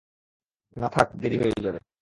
[0.75, 1.81] না থাক, দেরি হয়ে যাবে।